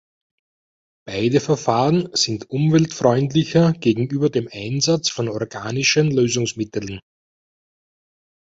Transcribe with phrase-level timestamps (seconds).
[1.05, 7.01] Beide Verfahren sind umweltfreundlicher gegenüber dem Einsatz von organischen Lösungsmitteln.